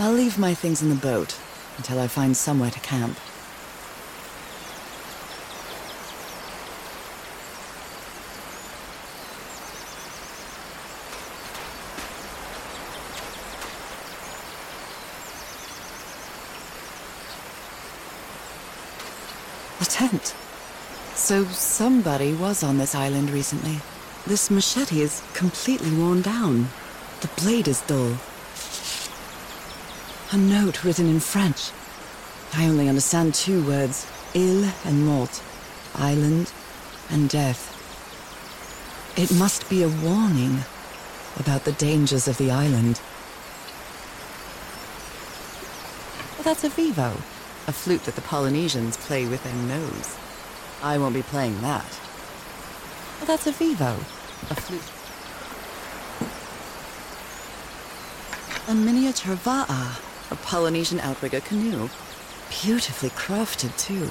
I'll 0.00 0.12
leave 0.12 0.38
my 0.38 0.54
things 0.54 0.80
in 0.80 0.90
the 0.90 0.94
boat 0.94 1.36
until 1.76 1.98
I 1.98 2.06
find 2.06 2.36
somewhere 2.36 2.70
to 2.70 2.78
camp. 2.78 3.18
The 19.80 19.84
tent. 19.84 20.34
So 21.16 21.44
somebody 21.46 22.34
was 22.34 22.62
on 22.62 22.78
this 22.78 22.94
island 22.94 23.30
recently. 23.30 23.80
This 24.28 24.48
machete 24.48 25.00
is 25.00 25.24
completely 25.34 25.90
worn 25.90 26.22
down. 26.22 26.68
The 27.20 27.30
blade 27.36 27.66
is 27.66 27.80
dull. 27.80 28.16
A 30.30 30.36
note 30.36 30.84
written 30.84 31.08
in 31.08 31.20
French. 31.20 31.70
I 32.54 32.66
only 32.66 32.86
understand 32.86 33.32
two 33.32 33.66
words 33.66 34.06
Ile 34.34 34.70
and 34.84 35.06
mort. 35.06 35.42
Island 35.94 36.52
and 37.08 37.30
death. 37.30 37.74
It 39.16 39.32
must 39.38 39.70
be 39.70 39.82
a 39.82 39.88
warning 39.88 40.58
about 41.38 41.64
the 41.64 41.72
dangers 41.72 42.28
of 42.28 42.36
the 42.36 42.50
island. 42.50 43.00
That's 46.44 46.62
a 46.62 46.68
vivo, 46.68 47.12
a 47.66 47.72
flute 47.72 48.04
that 48.04 48.14
the 48.14 48.20
Polynesians 48.20 48.98
play 48.98 49.26
with 49.26 49.42
their 49.44 49.54
nose. 49.54 50.14
I 50.82 50.98
won't 50.98 51.14
be 51.14 51.22
playing 51.22 51.58
that. 51.62 51.98
That's 53.24 53.46
a 53.46 53.52
vivo, 53.52 53.94
a 54.50 54.54
flute. 54.54 54.82
A 58.68 58.74
miniature 58.74 59.34
va'a, 59.34 60.07
a 60.30 60.36
Polynesian 60.36 61.00
outrigger 61.00 61.40
canoe. 61.40 61.88
Beautifully 62.62 63.10
crafted, 63.10 63.76
too. 63.78 64.10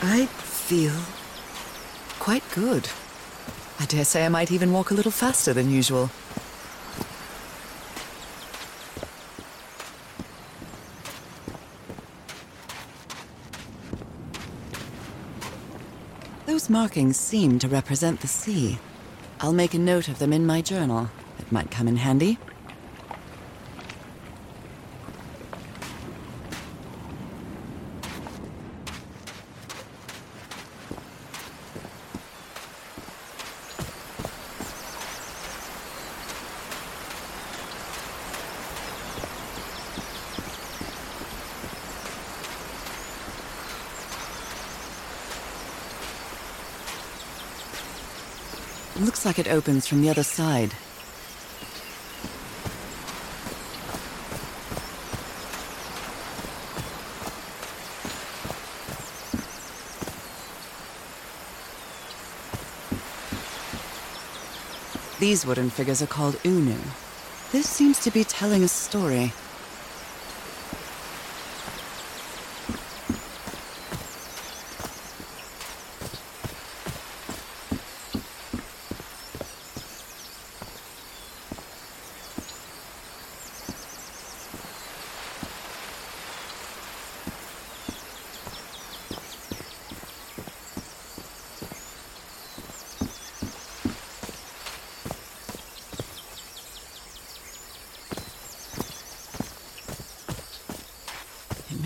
I 0.00 0.26
feel 0.26 0.94
quite 2.18 2.44
good. 2.54 2.88
I 3.80 3.84
dare 3.86 4.04
say 4.04 4.24
I 4.24 4.28
might 4.28 4.52
even 4.52 4.72
walk 4.72 4.90
a 4.90 4.94
little 4.94 5.12
faster 5.12 5.52
than 5.52 5.70
usual. 5.70 6.10
Those 16.68 16.74
markings 16.74 17.16
seem 17.16 17.58
to 17.60 17.68
represent 17.68 18.20
the 18.20 18.26
sea. 18.26 18.78
I'll 19.40 19.54
make 19.54 19.72
a 19.72 19.78
note 19.78 20.08
of 20.08 20.18
them 20.18 20.34
in 20.34 20.46
my 20.46 20.60
journal. 20.60 21.08
It 21.38 21.50
might 21.50 21.70
come 21.70 21.88
in 21.88 21.96
handy. 21.96 22.36
Looks 49.00 49.24
like 49.24 49.38
it 49.38 49.46
opens 49.46 49.86
from 49.86 50.02
the 50.02 50.10
other 50.10 50.24
side. 50.24 50.74
These 65.20 65.46
wooden 65.46 65.70
figures 65.70 66.02
are 66.02 66.06
called 66.06 66.34
Unu. 66.42 66.76
This 67.52 67.68
seems 67.68 68.00
to 68.00 68.10
be 68.10 68.24
telling 68.24 68.64
a 68.64 68.68
story. 68.68 69.32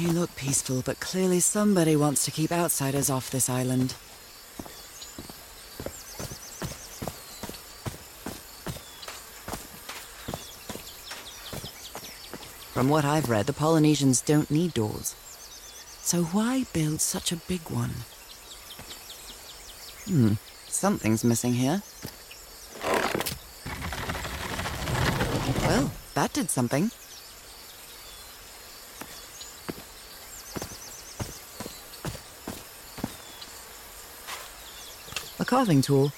May 0.03 0.09
look 0.09 0.35
peaceful, 0.35 0.83
but 0.85 0.99
clearly 0.99 1.39
somebody 1.39 1.95
wants 1.95 2.25
to 2.25 2.33
keep 2.33 2.51
outsiders 2.51 3.09
off 3.09 3.31
this 3.31 3.49
island. 3.49 3.93
From 12.73 12.89
what 12.89 13.05
I've 13.05 13.31
read, 13.31 13.47
the 13.47 13.53
Polynesians 13.53 14.21
don't 14.21 14.51
need 14.51 14.75
doors. 14.75 15.15
So 16.01 16.25
why 16.25 16.65
build 16.73 17.01
such 17.01 17.31
a 17.31 17.37
big 17.37 17.63
one? 17.71 17.95
Hmm, 20.07 20.33
something's 20.67 21.23
missing 21.23 21.55
here. 21.55 21.81
Well, 25.69 25.93
that 26.15 26.33
did 26.33 26.51
something. 26.51 26.91
Carving 35.53 35.83
tool. 35.83 36.11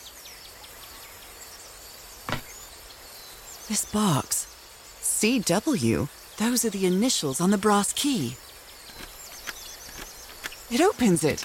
This 3.69 3.85
box. 3.93 4.47
CW. 5.03 6.09
Those 6.37 6.65
are 6.65 6.71
the 6.71 6.87
initials 6.87 7.41
on 7.41 7.51
the 7.51 7.59
brass 7.59 7.93
key. 7.93 8.37
It 10.71 10.81
opens 10.81 11.25
it. 11.25 11.45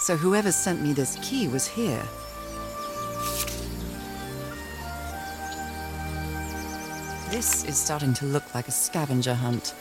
So 0.00 0.16
whoever 0.16 0.52
sent 0.52 0.82
me 0.82 0.92
this 0.92 1.16
key 1.22 1.48
was 1.48 1.66
here. 1.66 2.02
This 7.30 7.64
is 7.64 7.78
starting 7.78 8.12
to 8.20 8.26
look 8.26 8.54
like 8.54 8.68
a 8.68 8.70
scavenger 8.70 9.32
hunt. 9.32 9.74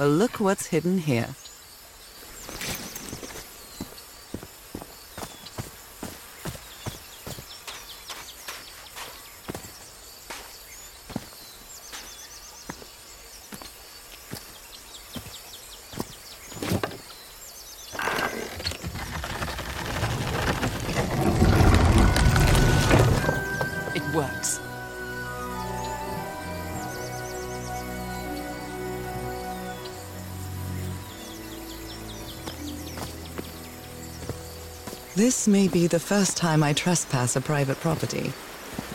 Well, 0.00 0.08
look 0.08 0.40
what's 0.40 0.68
hidden 0.68 0.96
here. 0.96 1.34
This 35.20 35.46
may 35.46 35.68
be 35.68 35.86
the 35.86 36.00
first 36.00 36.38
time 36.38 36.62
I 36.62 36.72
trespass 36.72 37.36
a 37.36 37.42
private 37.42 37.78
property. 37.80 38.32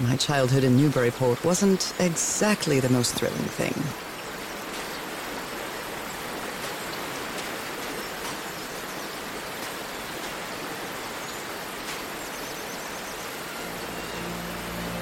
My 0.02 0.16
childhood 0.16 0.64
in 0.64 0.76
Newburyport 0.76 1.46
wasn't 1.46 1.94
exactly 2.00 2.80
the 2.80 2.90
most 2.90 3.14
thrilling 3.14 3.38
thing. 3.38 3.76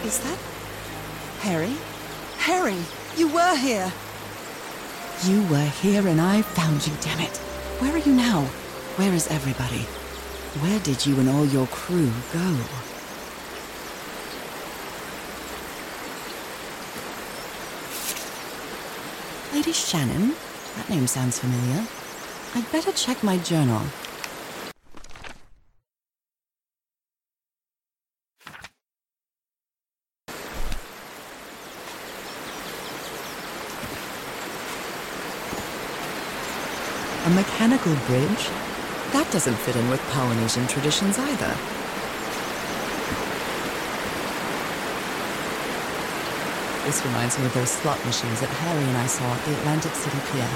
Is 0.06 0.20
that 0.20 0.38
Harry? 1.40 1.74
Harry, 2.40 2.84
you 3.16 3.30
were 3.30 3.56
here! 3.56 3.94
You 5.24 5.42
were 5.44 5.72
here 5.82 6.06
and 6.06 6.20
I 6.20 6.42
found 6.42 6.86
you, 6.86 6.92
damn 7.00 7.22
it. 7.22 7.38
Where 7.80 7.94
are 7.94 8.00
you 8.00 8.12
now? 8.12 8.42
Where 8.98 9.14
is 9.14 9.30
everybody? 9.30 9.88
Where 10.62 10.80
did 10.82 11.04
you 11.04 11.20
and 11.20 11.28
all 11.30 11.48
your 11.48 11.66
crew 11.66 12.12
go? 12.32 12.58
Lady 19.52 19.72
Shannon? 19.72 20.36
That 20.76 20.90
name 20.92 21.08
sounds 21.08 21.40
familiar. 21.40 21.88
I'd 22.54 22.72
better 22.72 22.92
check 22.92 23.24
my 23.24 23.40
journal. 23.40 23.82
A 37.26 37.30
mechanical 37.32 37.96
bridge? 38.06 38.73
That 39.14 39.32
doesn't 39.32 39.58
fit 39.58 39.76
in 39.76 39.88
with 39.90 40.02
Polynesian 40.10 40.66
traditions 40.66 41.20
either. 41.20 41.54
This 46.84 47.06
reminds 47.06 47.38
me 47.38 47.46
of 47.46 47.54
those 47.54 47.70
slot 47.70 48.04
machines 48.06 48.42
that 48.42 48.50
Harry 48.50 48.84
and 48.84 48.98
I 48.98 49.06
saw 49.06 49.32
at 49.32 49.46
the 49.46 49.54
Atlantic 49.54 49.94
City 49.94 50.18
Pier, 50.32 50.50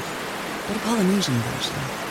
but 0.68 0.76
a 0.76 0.80
Polynesian 0.80 1.36
version. 1.36 2.07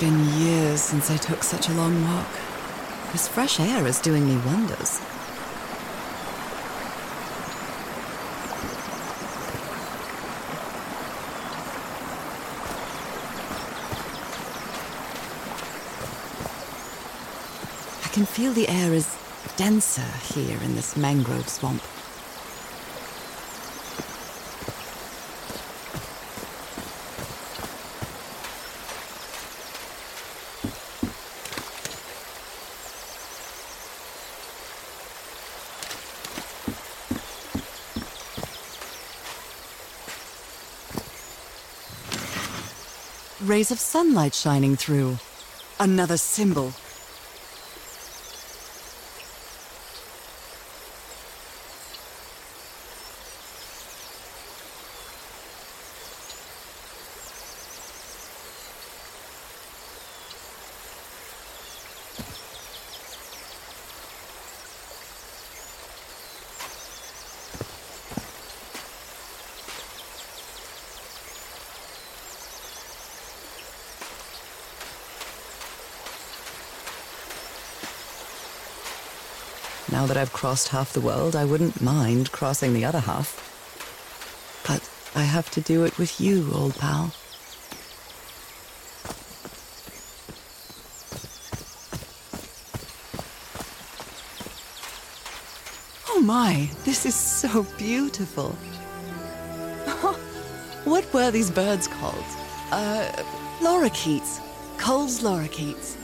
Been 0.00 0.24
years 0.40 0.80
since 0.80 1.10
I 1.10 1.16
took 1.16 1.42
such 1.42 1.68
a 1.68 1.72
long 1.72 2.02
walk. 2.04 2.26
This 3.12 3.28
fresh 3.28 3.60
air 3.60 3.86
is 3.86 4.00
doing 4.00 4.26
me 4.26 4.36
wonders. 4.44 5.00
I 18.02 18.08
can 18.12 18.26
feel 18.26 18.52
the 18.52 18.68
air 18.68 18.92
is 18.92 19.16
denser 19.56 20.02
here 20.34 20.58
in 20.62 20.74
this 20.74 20.96
mangrove 20.96 21.48
swamp. 21.48 21.82
Rays 43.42 43.72
of 43.72 43.80
sunlight 43.80 44.32
shining 44.32 44.76
through. 44.76 45.18
Another 45.80 46.16
symbol. 46.16 46.72
Now 79.94 80.06
that 80.06 80.16
I've 80.16 80.32
crossed 80.32 80.70
half 80.70 80.92
the 80.92 81.00
world, 81.00 81.36
I 81.36 81.44
wouldn't 81.44 81.80
mind 81.80 82.32
crossing 82.32 82.74
the 82.74 82.84
other 82.84 82.98
half. 82.98 83.38
But 84.66 84.90
I 85.14 85.22
have 85.22 85.52
to 85.52 85.60
do 85.60 85.84
it 85.84 85.96
with 85.98 86.20
you, 86.20 86.50
old 86.52 86.74
pal. 86.74 87.14
Oh 96.08 96.20
my, 96.22 96.68
this 96.82 97.06
is 97.06 97.14
so 97.14 97.62
beautiful. 97.78 98.50
what 100.90 101.14
were 101.14 101.30
these 101.30 101.52
birds 101.52 101.86
called? 101.86 102.24
Uh, 102.72 103.12
lorikeets. 103.60 104.40
Kuhl's 104.76 105.22
lorikeets. 105.22 106.03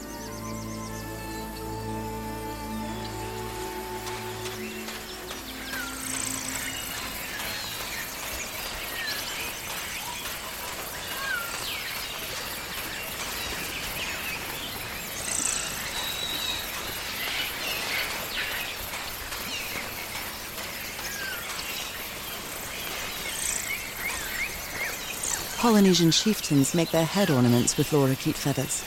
Polynesian 25.61 26.11
chieftains 26.11 26.75
make 26.75 26.91
their 26.91 27.05
head 27.05 27.29
ornaments 27.29 27.77
with 27.77 27.91
lorikeet 27.91 28.35
feathers. 28.35 28.83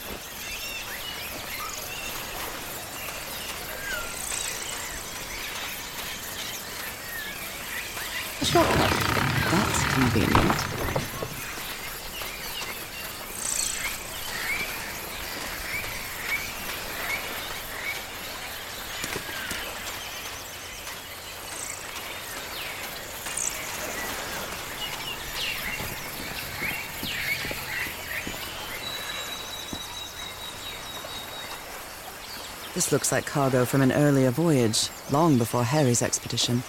A 8.42 8.46
shortcut. 8.46 8.90
That's 9.52 9.94
convenient. 9.94 11.23
This 32.74 32.92
looks 32.92 33.12
like 33.12 33.28
cargo 33.28 33.66
from 33.66 33.82
an 33.84 33.92
earlier 33.92 34.32
voyage, 34.32 34.90
long 35.12 35.38
before 35.38 35.64
Harry's 35.64 36.02
expedition. 36.02 36.64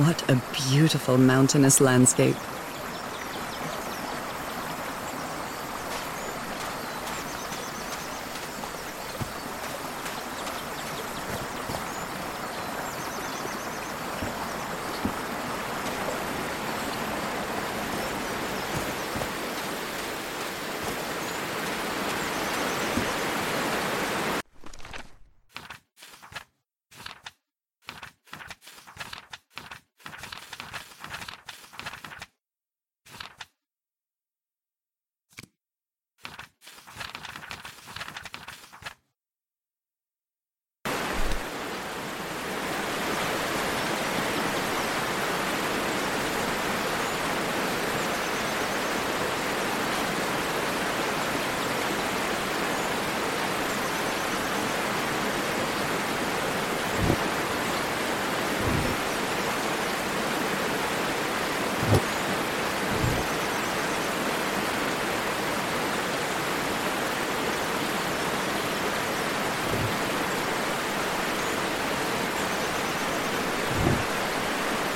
What 0.00 0.22
a 0.30 0.40
beautiful 0.70 1.18
mountainous 1.18 1.78
landscape. 1.78 2.36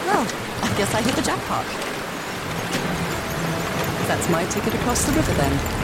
Well, 0.07 0.27
I 0.63 0.74
guess 0.85 0.95
I 0.95 1.03
hit 1.03 1.17
the 1.17 1.23
jackpot. 1.23 1.65
That's 4.07 4.29
my 4.29 4.45
ticket 4.47 4.75
across 4.75 5.07
the 5.07 5.13
river 5.13 5.33
then. 5.33 5.84